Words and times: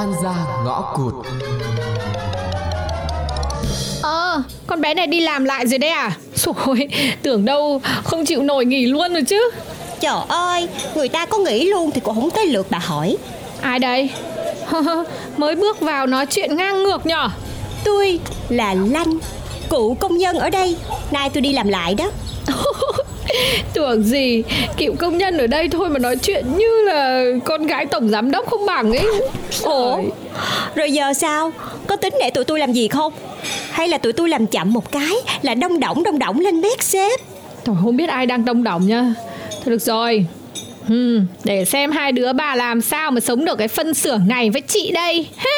oan 0.00 0.14
gia 0.22 0.34
ngõ 0.64 0.92
cụt. 0.96 1.14
Ờ, 4.02 4.42
con 4.66 4.80
bé 4.80 4.94
này 4.94 5.06
đi 5.06 5.20
làm 5.20 5.44
lại 5.44 5.66
rồi 5.66 5.78
đấy 5.78 5.90
à? 5.90 6.16
Rồi, 6.34 6.88
tưởng 7.22 7.44
đâu 7.44 7.80
không 8.04 8.24
chịu 8.24 8.42
nổi 8.42 8.64
nghỉ 8.64 8.86
luôn 8.86 9.12
rồi 9.12 9.22
chứ. 9.22 9.50
Trời 10.00 10.20
ơi, 10.28 10.68
người 10.94 11.08
ta 11.08 11.26
có 11.26 11.38
nghỉ 11.38 11.64
luôn 11.64 11.90
thì 11.90 12.00
cũng 12.00 12.14
không 12.14 12.30
tới 12.30 12.46
lượt 12.46 12.66
bà 12.70 12.78
hỏi. 12.78 13.16
Ai 13.60 13.78
đây? 13.78 14.10
Mới 15.36 15.54
bước 15.54 15.80
vào 15.80 16.06
nói 16.06 16.26
chuyện 16.26 16.56
ngang 16.56 16.82
ngược 16.82 17.06
nhở? 17.06 17.28
Tôi 17.84 18.20
là 18.48 18.74
Lanh, 18.74 19.18
cụ 19.68 19.96
công 20.00 20.18
nhân 20.18 20.38
ở 20.38 20.50
đây. 20.50 20.76
Nay 21.10 21.30
tôi 21.30 21.40
đi 21.40 21.52
làm 21.52 21.68
lại 21.68 21.94
đó 21.94 22.10
Tưởng 23.80 24.02
gì. 24.02 24.42
Cựu 24.76 24.94
công 24.98 25.18
nhân 25.18 25.38
ở 25.38 25.46
đây 25.46 25.68
thôi 25.68 25.88
mà 25.90 25.98
nói 25.98 26.16
chuyện 26.16 26.44
như 26.56 26.82
là 26.84 27.24
con 27.44 27.66
gái 27.66 27.86
tổng 27.86 28.08
giám 28.08 28.30
đốc 28.30 28.46
không 28.50 28.66
bằng 28.66 28.92
ấy. 28.92 29.06
Ủa, 29.62 29.98
rồi 30.74 30.92
giờ 30.92 31.12
sao? 31.12 31.52
Có 31.86 31.96
tính 31.96 32.14
để 32.20 32.30
tụi 32.30 32.44
tôi 32.44 32.58
làm 32.58 32.72
gì 32.72 32.88
không? 32.88 33.12
Hay 33.70 33.88
là 33.88 33.98
tụi 33.98 34.12
tôi 34.12 34.28
làm 34.28 34.46
chậm 34.46 34.72
một 34.72 34.92
cái 34.92 35.12
là 35.42 35.54
đông 35.54 35.80
đỏng 35.80 36.02
đông 36.02 36.18
đỏng 36.18 36.40
lên 36.40 36.60
mét 36.60 36.82
sếp 36.82 37.20
Tôi 37.64 37.76
không 37.84 37.96
biết 37.96 38.08
ai 38.08 38.26
đang 38.26 38.44
đông 38.44 38.64
đỏng 38.64 38.86
nha. 38.86 39.14
Thôi 39.50 39.64
được 39.66 39.82
rồi. 39.82 40.26
Hmm, 40.86 41.26
Để 41.44 41.64
xem 41.64 41.90
hai 41.90 42.12
đứa 42.12 42.32
bà 42.32 42.54
làm 42.54 42.80
sao 42.80 43.10
mà 43.10 43.20
sống 43.20 43.44
được 43.44 43.58
cái 43.58 43.68
phân 43.68 43.94
xưởng 43.94 44.28
này 44.28 44.50
với 44.50 44.60
chị 44.60 44.90
đây. 44.94 45.26
Ha. 45.36 45.50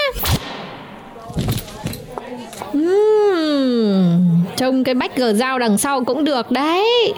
Hmm, 2.72 4.20
trông 4.56 4.84
cái 4.84 4.94
bách 4.94 5.16
gờ 5.16 5.32
dao 5.32 5.58
đằng 5.58 5.78
sau 5.78 6.04
cũng 6.04 6.24
được 6.24 6.50
đấy 6.50 7.12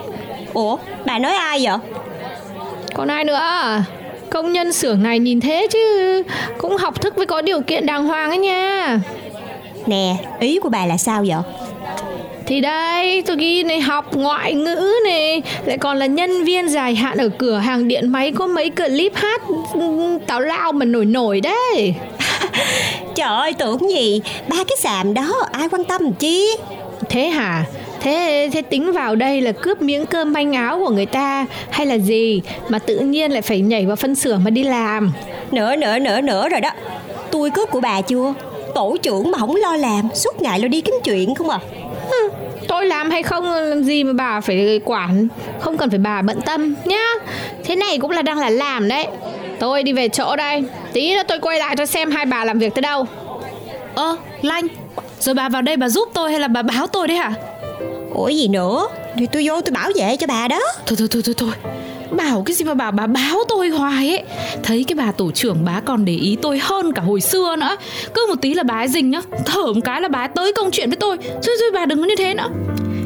Ủa, 0.55 0.77
bà 1.05 1.19
nói 1.19 1.33
ai 1.33 1.59
vậy? 1.63 1.77
Còn 2.93 3.07
ai 3.07 3.23
nữa 3.23 3.41
Công 4.29 4.53
nhân 4.53 4.73
xưởng 4.73 5.03
này 5.03 5.19
nhìn 5.19 5.41
thế 5.41 5.67
chứ 5.71 6.23
Cũng 6.57 6.77
học 6.77 7.01
thức 7.01 7.15
với 7.15 7.25
có 7.25 7.41
điều 7.41 7.61
kiện 7.61 7.85
đàng 7.85 8.05
hoàng 8.05 8.29
ấy 8.29 8.37
nha 8.37 8.99
Nè, 9.85 10.15
ý 10.39 10.59
của 10.59 10.69
bà 10.69 10.85
là 10.85 10.97
sao 10.97 11.23
vậy? 11.27 11.37
Thì 12.45 12.61
đây 12.61 13.21
tôi 13.21 13.35
ghi 13.37 13.63
này 13.63 13.81
học 13.81 14.15
ngoại 14.15 14.53
ngữ 14.53 14.91
này 15.05 15.41
Lại 15.65 15.77
còn 15.77 15.97
là 15.97 16.05
nhân 16.05 16.43
viên 16.43 16.69
dài 16.69 16.95
hạn 16.95 17.17
ở 17.17 17.29
cửa 17.29 17.57
hàng 17.57 17.87
điện 17.87 18.09
máy 18.09 18.31
Có 18.31 18.47
mấy 18.47 18.69
clip 18.69 19.15
hát 19.15 19.41
ừ, 19.73 20.17
tào 20.27 20.39
lao 20.39 20.71
mà 20.71 20.85
nổi 20.85 21.05
nổi 21.05 21.41
đấy 21.41 21.93
Trời 23.15 23.27
ơi, 23.27 23.53
tưởng 23.53 23.89
gì? 23.89 24.21
Ba 24.47 24.55
cái 24.55 24.77
sàm 24.79 25.13
đó, 25.13 25.33
ai 25.51 25.69
quan 25.69 25.83
tâm 25.83 26.13
chi? 26.13 26.47
Thế 27.09 27.27
hả? 27.27 27.65
Thế 28.05 28.49
thế 28.53 28.61
tính 28.61 28.91
vào 28.91 29.15
đây 29.15 29.41
là 29.41 29.51
cướp 29.51 29.81
miếng 29.81 30.05
cơm 30.05 30.33
manh 30.33 30.53
áo 30.53 30.79
của 30.79 30.89
người 30.89 31.05
ta 31.05 31.45
hay 31.69 31.85
là 31.85 31.95
gì? 31.95 32.41
Mà 32.69 32.79
tự 32.79 32.99
nhiên 32.99 33.31
lại 33.31 33.41
phải 33.41 33.61
nhảy 33.61 33.85
vào 33.85 33.95
phân 33.95 34.15
xưởng 34.15 34.43
mà 34.43 34.49
đi 34.49 34.63
làm? 34.63 35.11
Nữa, 35.51 35.75
nữa, 35.75 35.99
nữa, 35.99 36.21
nữa 36.21 36.49
rồi 36.49 36.61
đó. 36.61 36.69
Tôi 37.31 37.49
cướp 37.49 37.69
của 37.69 37.79
bà 37.79 38.01
chưa? 38.01 38.33
Tổ 38.75 38.97
trưởng 39.01 39.31
mà 39.31 39.37
không 39.37 39.55
lo 39.55 39.75
làm 39.75 40.09
Suốt 40.13 40.41
ngày 40.41 40.59
lo 40.59 40.67
đi 40.67 40.81
kiếm 40.81 40.95
chuyện 41.03 41.35
không 41.35 41.49
à? 41.49 41.59
Hừ, 42.11 42.29
Tôi 42.67 42.85
làm 42.85 43.09
hay 43.09 43.23
không 43.23 43.51
làm 43.51 43.83
gì 43.83 44.03
mà 44.03 44.13
bà 44.13 44.41
phải 44.41 44.81
quản? 44.85 45.27
Không 45.59 45.77
cần 45.77 45.89
phải 45.89 45.99
bà 45.99 46.21
bận 46.21 46.41
tâm 46.41 46.75
nhá. 46.85 47.05
Thế 47.63 47.75
này 47.75 47.97
cũng 47.97 48.11
là 48.11 48.21
đang 48.21 48.39
là 48.39 48.49
làm 48.49 48.87
đấy. 48.87 49.07
Tôi 49.59 49.83
đi 49.83 49.93
về 49.93 50.09
chỗ 50.09 50.35
đây. 50.35 50.63
Tí 50.93 51.15
nữa 51.15 51.23
tôi 51.27 51.39
quay 51.39 51.59
lại 51.59 51.75
cho 51.77 51.85
xem 51.85 52.11
hai 52.11 52.25
bà 52.25 52.45
làm 52.45 52.59
việc 52.59 52.75
tới 52.75 52.81
đâu. 52.81 53.05
Ơ, 53.95 54.17
Lanh 54.41 54.67
Rồi 55.19 55.35
bà 55.35 55.49
vào 55.49 55.61
đây 55.61 55.77
bà 55.77 55.89
giúp 55.89 56.09
tôi 56.13 56.31
hay 56.31 56.39
là 56.39 56.47
bà 56.47 56.61
báo 56.61 56.87
tôi 56.87 57.07
đấy 57.07 57.17
hả? 57.17 57.33
Ủa 58.15 58.27
gì 58.27 58.47
nữa? 58.47 58.87
Thì 59.17 59.27
tôi 59.27 59.47
vô 59.47 59.61
tôi 59.61 59.71
bảo 59.71 59.91
vệ 59.95 60.17
cho 60.17 60.27
bà 60.27 60.47
đó. 60.47 60.59
Thôi 60.85 60.95
thôi 60.99 61.07
thôi 61.11 61.21
thôi 61.25 61.35
thôi. 61.37 61.51
Bảo 62.11 62.43
cái 62.45 62.55
gì 62.55 62.65
mà 62.65 62.73
bà 62.73 62.91
bà 62.91 63.07
báo 63.07 63.37
tôi 63.47 63.69
hoài 63.69 64.09
ấy. 64.09 64.23
Thấy 64.63 64.85
cái 64.87 64.95
bà 64.95 65.11
tổ 65.11 65.31
trưởng 65.31 65.65
bá 65.65 65.81
còn 65.85 66.05
để 66.05 66.13
ý 66.13 66.37
tôi 66.41 66.59
hơn 66.59 66.93
cả 66.93 67.01
hồi 67.01 67.21
xưa 67.21 67.55
nữa. 67.55 67.75
Cứ 68.13 68.25
một 68.29 68.35
tí 68.41 68.53
là 68.53 68.63
bà 68.63 68.73
ấy 68.73 68.87
rình 68.87 69.09
nhá. 69.09 69.21
Thở 69.45 69.73
một 69.73 69.81
cái 69.83 70.01
là 70.01 70.07
bà 70.07 70.19
ấy 70.19 70.27
tới 70.27 70.53
công 70.53 70.71
chuyện 70.71 70.89
với 70.89 70.97
tôi. 70.97 71.17
Thôi 71.17 71.55
thôi 71.59 71.71
bà 71.73 71.85
đừng 71.85 71.99
có 72.01 72.05
như 72.05 72.15
thế 72.17 72.33
nữa. 72.33 72.49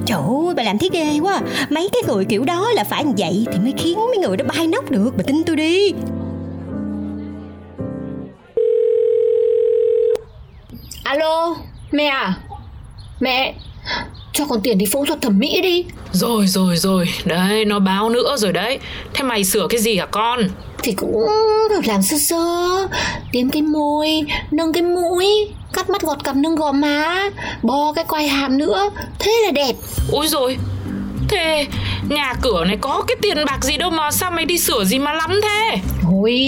Trời 0.06 0.18
ơi 0.18 0.54
bà 0.56 0.64
làm 0.64 0.78
thế 0.78 0.90
ghê 0.94 1.20
quá. 1.22 1.40
Mấy 1.70 1.90
cái 1.94 2.02
người 2.08 2.26
kiểu 2.26 2.46
đó 2.46 2.70
là 2.74 2.84
phải 2.84 3.04
như 3.04 3.14
vậy 3.18 3.46
Thì 3.52 3.60
mới 3.60 3.74
khiến 3.78 3.98
mấy 3.98 4.18
người 4.18 4.38
đó 4.38 4.46
bay 4.56 4.68
nóc 4.68 4.92
được. 4.92 5.12
Bà 5.18 5.24
tin 5.28 5.44
tôi 5.44 5.56
đi. 5.56 5.94
Alo 11.04 11.56
Mẹ 11.92 12.06
à? 12.06 12.34
Mẹ 13.20 13.56
Cho 14.34 14.46
con 14.46 14.62
tiền 14.62 14.78
đi 14.78 14.86
phẫu 14.86 15.06
thuật 15.06 15.22
thẩm 15.22 15.40
mỹ 15.40 15.62
đi. 15.62 15.86
Rồi 16.12 16.48
rồi 16.48 16.78
rồi, 16.78 17.10
đấy 17.26 17.66
nó 17.66 17.80
báo 17.80 18.10
nữa 18.10 18.36
rồi 18.38 18.54
đấy. 18.54 18.80
Thế 19.14 19.24
mày 19.24 19.44
sửa 19.44 19.68
cái 19.70 19.82
gì 19.82 19.98
hả 19.98 20.06
con? 20.06 20.40
Thì 20.84 20.92
cũng 20.92 21.28
làm 21.86 22.02
sơ 22.02 22.18
sơ. 22.18 22.88
Tiêm 23.32 23.50
cái 23.50 23.62
môi 23.62 24.22
Nâng 24.52 24.74
cái 24.74 24.84
mũi. 24.84 25.28
Cắt 25.74 25.90
mắt 25.90 26.02
gọt 26.02 26.24
cằm 26.24 26.42
nâng 26.42 26.56
gò 26.56 26.72
má. 26.72 27.30
Bo 27.62 27.94
cái 27.94 28.06
quai 28.06 28.28
hàm 28.28 28.58
nữa. 28.58 28.90
Thế 29.20 29.32
là 29.46 29.52
đẹp. 29.52 29.74
Úi 30.12 30.28
rồi. 30.28 30.58
Thế 31.30 31.66
nhà 32.10 32.34
cửa 32.42 32.66
này 32.66 32.78
có 32.82 33.04
cái 33.08 33.18
tiền 33.22 33.38
bạc 33.46 33.64
gì 33.64 33.78
đâu 33.78 33.90
mà 33.90 34.12
sao 34.12 34.32
mày 34.32 34.46
đi 34.46 34.58
sửa 34.58 34.84
gì 34.84 35.00
mà 35.00 35.14
lắm 35.14 35.40
thế? 35.44 35.78
Ôi 36.12 36.40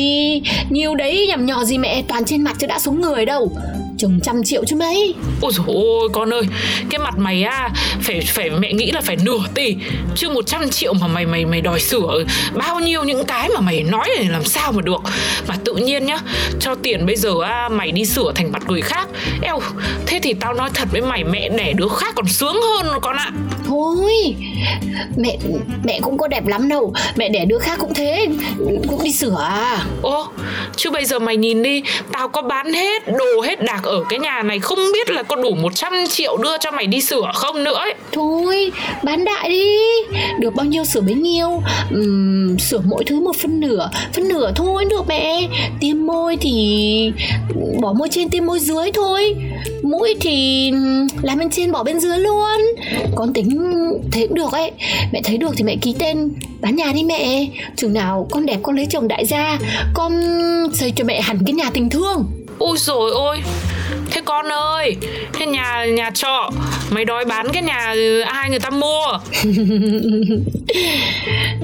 Nhiều 0.69 0.95
đấy 0.95 1.25
nhầm 1.29 1.45
nhò 1.45 1.63
gì 1.63 1.77
mẹ 1.77 2.03
Toàn 2.07 2.25
trên 2.25 2.43
mặt 2.43 2.55
chứ 2.59 2.67
đã 2.67 2.79
sống 2.79 3.01
người 3.01 3.25
đâu 3.25 3.51
Chừng 4.01 4.19
trăm 4.23 4.43
triệu 4.43 4.65
chứ 4.65 4.75
mấy. 4.75 5.13
Ôi 5.41 5.51
dồi 5.55 5.65
ôi 5.67 6.09
con 6.13 6.33
ơi 6.33 6.41
Cái 6.89 6.99
mặt 6.99 7.17
mày 7.17 7.43
á 7.43 7.69
Phải 8.01 8.21
phải 8.21 8.49
mẹ 8.49 8.73
nghĩ 8.73 8.91
là 8.91 9.01
phải 9.01 9.17
nửa 9.23 9.39
tỷ 9.53 9.75
Chứ 10.15 10.29
100 10.29 10.69
triệu 10.69 10.93
mà 10.93 11.07
mày 11.07 11.25
mày 11.25 11.45
mày 11.45 11.61
đòi 11.61 11.79
sửa 11.79 12.23
Bao 12.53 12.79
nhiêu 12.79 13.03
những 13.03 13.25
cái 13.25 13.49
mà 13.49 13.61
mày 13.61 13.83
nói 13.83 14.09
này 14.17 14.25
làm 14.25 14.43
sao 14.43 14.71
mà 14.71 14.81
được. 14.81 15.01
Mà 15.47 15.55
tự 15.65 15.75
nhiên 15.75 16.05
nhá 16.05 16.17
Cho 16.59 16.75
tiền 16.75 17.05
bây 17.05 17.15
giờ 17.15 17.41
á 17.43 17.69
Mày 17.69 17.91
đi 17.91 18.05
sửa 18.05 18.31
thành 18.35 18.51
mặt 18.51 18.63
người 18.67 18.81
khác. 18.81 19.07
Eo 19.41 19.59
Thế 20.05 20.19
thì 20.23 20.33
tao 20.33 20.53
nói 20.53 20.69
thật 20.73 20.87
với 20.91 21.01
mày 21.01 21.23
Mẹ 21.23 21.49
đẻ 21.49 21.73
đứa 21.73 21.87
khác 21.87 22.13
còn 22.15 22.27
sướng 22.27 22.55
hơn 22.61 22.99
con 23.01 23.15
ạ. 23.15 23.31
Thôi 23.67 24.35
Mẹ 25.17 25.37
mẹ 25.83 25.99
cũng 26.01 26.17
có 26.17 26.27
đẹp 26.27 26.47
lắm 26.47 26.69
đâu 26.69 26.93
Mẹ 27.15 27.29
đẻ 27.29 27.45
đứa 27.45 27.59
khác 27.59 27.79
cũng 27.79 27.93
thế 27.93 28.27
Cũng 28.87 29.03
đi 29.03 29.11
sửa 29.13 29.35
à. 29.39 29.85
Ô, 30.01 30.27
chứ 30.75 30.89
bây 30.91 31.05
giờ 31.05 31.19
mày 31.19 31.37
nhìn 31.37 31.63
đi, 31.63 31.83
tao 32.11 32.27
có 32.27 32.41
bán 32.41 32.73
hết 32.73 33.07
đồ 33.07 33.41
hết 33.43 33.63
đạc 33.63 33.83
ở 33.83 34.03
cái 34.09 34.19
nhà 34.19 34.43
này 34.43 34.59
không 34.59 34.79
biết 34.93 35.09
là 35.09 35.23
có 35.23 35.35
đủ 35.35 35.55
100 35.55 35.93
triệu 36.09 36.37
đưa 36.37 36.57
cho 36.57 36.71
mày 36.71 36.87
đi 36.87 37.01
sửa 37.01 37.31
không 37.33 37.63
nữa 37.63 37.73
ấy. 37.73 37.93
Thôi 38.11 38.71
bán 39.03 39.25
đại 39.25 39.49
đi. 39.49 39.77
Được 40.39 40.55
bao 40.55 40.65
nhiêu 40.65 40.85
sửa 40.85 41.01
bấy 41.01 41.15
nhiêu. 41.15 41.61
Uhm, 41.95 42.57
Sửa 42.57 42.81
mỗi 42.85 43.03
thứ 43.03 43.19
một 43.19 43.35
phân 43.41 43.59
nửa. 43.59 43.89
Phân 44.13 44.27
nửa 44.27 44.51
thôi 44.55 44.85
được 44.85 45.07
mẹ. 45.07 45.47
Tiêm 45.79 46.05
môi 46.05 46.37
thì 46.41 47.11
Bỏ 47.81 47.93
môi 47.93 48.09
trên 48.11 48.29
tiêm 48.29 48.45
môi 48.45 48.59
dưới 48.59 48.91
thôi. 48.93 49.35
Mũi 49.83 50.15
thì 50.21 50.71
làm 51.21 51.39
bên 51.39 51.49
trên 51.49 51.71
bỏ 51.71 51.83
bên 51.83 51.99
dưới 51.99 52.19
luôn. 52.19 52.57
Con 53.15 53.33
tính 53.33 53.73
thế 54.11 54.27
cũng 54.27 54.35
được 54.35 54.51
ấy. 54.51 54.71
Mẹ 55.13 55.21
thấy 55.23 55.37
được 55.37 55.51
thì 55.57 55.63
mẹ 55.63 55.75
ký 55.81 55.95
tên. 55.99 56.31
Bán 56.61 56.75
nhà 56.75 56.91
đi 56.93 57.03
mẹ. 57.03 57.47
Chừng 57.75 57.93
nào 57.93 58.27
con 58.31 58.45
đẹp 58.45 58.59
con 58.63 58.75
lấy 58.75 58.85
chồng 58.89 59.07
đại 59.07 59.25
gia. 59.25 59.59
Con 59.93 60.21
xây 60.73 60.93
cho 60.95 61.03
mẹ 61.03 61.21
hẳn 61.21 61.39
cái 61.45 61.53
nhà 61.53 61.69
tình 61.73 61.89
thương 61.89 62.25
Ôi 62.59 62.77
rồi 62.77 63.11
ôi, 63.11 63.41
thế 64.11 64.21
con 64.25 64.45
ơi, 64.51 64.95
thế 65.33 65.45
nhà 65.45 65.85
nhà 65.85 66.11
trọ, 66.13 66.49
mày 66.89 67.05
đòi 67.05 67.25
bán 67.25 67.47
cái 67.53 67.63
nhà 67.63 67.91
ừ, 67.95 68.19
ai 68.19 68.49
người 68.49 68.59
ta 68.59 68.69
mua? 68.69 69.05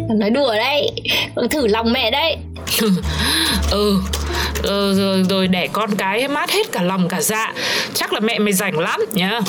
Nói 0.20 0.30
đùa 0.30 0.54
đấy 0.56 0.92
Con 1.36 1.50
thử 1.50 1.68
lòng 1.68 1.94
mẹ 1.94 2.12
đấy 2.12 2.38
ừ, 3.72 4.00
ờ, 4.64 4.94
rồi, 4.94 5.24
rồi 5.30 5.48
để 5.48 5.68
con 5.74 5.96
cái 5.96 6.28
mát 6.28 6.52
hết 6.52 6.72
cả 6.72 6.82
lòng 6.82 7.08
cả 7.08 7.22
dạ, 7.22 7.54
chắc 7.94 8.14
là 8.14 8.20
mẹ 8.20 8.40
mày 8.40 8.54
rảnh 8.54 8.80
lắm 8.80 9.00
nhá. 9.14 9.40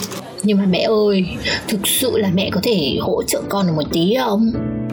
Nhưng 0.42 0.59
mà 0.59 0.65
mẹ 0.70 0.80
ơi, 0.80 1.25
thực 1.69 1.80
sự 1.86 2.19
là 2.19 2.28
mẹ 2.34 2.50
có 2.53 2.60
thể 2.62 2.97
hỗ 3.00 3.22
trợ 3.22 3.42
con 3.48 3.66
được 3.66 3.72
một 3.76 3.88
tí 3.92 4.16
không? 4.20 4.53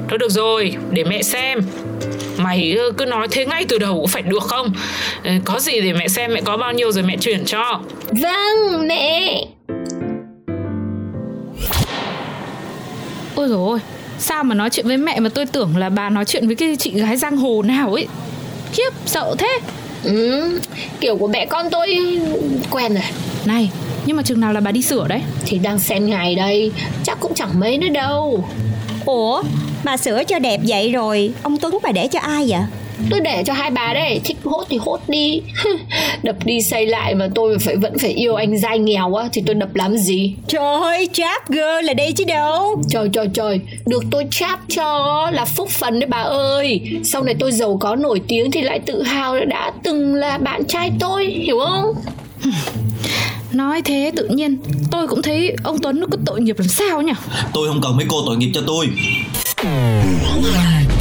Thôi 0.09 0.17
được 0.17 0.31
rồi, 0.31 0.75
để 0.91 1.03
mẹ 1.03 1.21
xem. 1.21 1.61
Mày 2.37 2.71
ừ, 2.77 2.91
cứ 2.97 3.05
nói 3.05 3.27
thế 3.31 3.45
ngay 3.45 3.65
từ 3.69 3.77
đầu 3.77 3.95
cũng 3.95 4.07
phải 4.07 4.21
được 4.21 4.43
không? 4.43 4.73
Ừ, 5.23 5.31
Có 5.45 5.59
gì 5.59 5.81
để 5.81 5.93
mẹ 5.93 6.07
xem 6.07 6.33
mẹ 6.33 6.41
có 6.41 6.57
bao 6.57 6.73
nhiêu 6.73 6.91
rồi 6.91 7.03
mẹ 7.03 7.17
chuyển 7.17 7.45
cho. 7.45 7.79
Vâng, 8.11 8.87
mẹ. 8.87 9.45
Ôi 13.35 13.49
ôi 13.51 13.79
Sao 14.19 14.43
mà 14.43 14.55
nói 14.55 14.69
chuyện 14.69 14.87
với 14.87 14.97
mẹ 14.97 15.19
mà 15.19 15.29
tôi 15.29 15.45
tưởng 15.45 15.77
là 15.77 15.89
bà 15.89 16.09
nói 16.09 16.25
chuyện 16.25 16.47
với 16.47 16.55
cái 16.55 16.75
chị 16.79 16.91
gái 16.91 17.17
giang 17.17 17.37
hồ 17.37 17.61
nào 17.61 17.93
ấy 17.93 18.07
Khiếp 18.73 18.89
sợ 19.05 19.35
thế 19.37 19.59
Ừ, 20.03 20.59
kiểu 20.99 21.17
của 21.17 21.27
mẹ 21.27 21.45
con 21.45 21.69
tôi 21.71 22.19
quen 22.69 22.93
rồi. 22.93 23.03
Này 23.45 23.69
nhưng 24.05 24.17
mà 24.17 24.23
chừng 24.23 24.39
nào 24.39 24.53
là 24.53 24.59
bà 24.59 24.71
đi 24.71 24.81
sửa 24.81 25.07
đấy 25.07 25.21
Thì 25.45 25.59
đang 25.59 25.79
xem 25.79 26.05
ngày 26.09 26.35
đây, 26.35 26.71
chắc 27.03 27.19
cũng 27.19 27.33
chẳng 27.35 27.59
mấy 27.59 27.77
nữa 27.77 27.87
đâu. 27.93 28.49
Ủa 29.05 29.43
mà 29.85 29.97
sửa 29.97 30.23
cho 30.23 30.39
đẹp 30.39 30.59
vậy 30.67 30.91
rồi 30.91 31.31
Ông 31.43 31.57
Tuấn 31.57 31.77
bà 31.83 31.91
để 31.91 32.07
cho 32.07 32.19
ai 32.19 32.45
vậy? 32.47 32.61
Tôi 33.09 33.19
để 33.19 33.43
cho 33.45 33.53
hai 33.53 33.71
bà 33.71 33.93
đấy 33.93 34.21
thích 34.23 34.37
hốt 34.43 34.63
thì 34.69 34.77
hốt 34.77 34.99
đi. 35.07 35.41
Đập 36.23 36.35
đi 36.45 36.61
xây 36.61 36.85
lại 36.85 37.15
mà 37.15 37.27
tôi 37.35 37.57
phải 37.59 37.75
vẫn 37.75 37.97
phải 37.97 38.11
yêu 38.11 38.35
anh 38.35 38.57
dai 38.57 38.79
nghèo 38.79 39.15
á 39.15 39.29
thì 39.33 39.43
tôi 39.45 39.55
đập 39.55 39.75
làm 39.75 39.97
gì? 39.97 40.35
Trời 40.47 40.81
ơi 40.81 41.09
trap 41.13 41.49
girl 41.49 41.83
là 41.83 41.93
đây 41.93 42.11
chứ 42.11 42.23
đâu. 42.23 42.81
Trời 42.89 43.09
trời 43.13 43.27
trời 43.33 43.59
được 43.85 44.03
tôi 44.11 44.25
cháp 44.31 44.59
cho 44.75 45.29
là 45.33 45.45
phúc 45.45 45.69
phần 45.69 45.99
đấy 45.99 46.07
bà 46.07 46.21
ơi. 46.21 46.81
Sau 47.03 47.23
này 47.23 47.35
tôi 47.39 47.51
giàu 47.51 47.77
có 47.81 47.95
nổi 47.95 48.21
tiếng 48.27 48.51
thì 48.51 48.61
lại 48.61 48.79
tự 48.79 49.03
hào 49.03 49.45
đã 49.45 49.71
từng 49.83 50.15
là 50.15 50.37
bạn 50.37 50.65
trai 50.65 50.91
tôi 50.99 51.25
hiểu 51.25 51.59
không? 51.59 51.95
Nói 53.51 53.81
thế 53.81 54.11
tự 54.15 54.27
nhiên 54.27 54.57
tôi 54.91 55.07
cũng 55.07 55.21
thấy 55.21 55.55
ông 55.63 55.77
Tuấn 55.81 55.99
nó 55.99 56.07
có 56.11 56.17
tội 56.25 56.41
nghiệp 56.41 56.59
làm 56.59 56.67
sao 56.67 57.01
nhỉ? 57.01 57.13
Tôi 57.53 57.67
không 57.67 57.81
cần 57.81 57.97
mấy 57.97 58.05
cô 58.09 58.23
tội 58.25 58.37
nghiệp 58.37 58.51
cho 58.53 58.61
tôi 58.67 58.87
Wow. 59.65 60.94